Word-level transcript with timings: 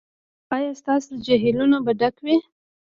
ایا 0.55 0.71
ستاسو 0.81 1.11
جهیلونه 1.25 1.77
به 1.85 1.91
ډک 1.99 2.15
وي؟ 2.25 2.35